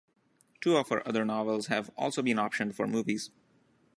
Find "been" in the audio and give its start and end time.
2.23-2.37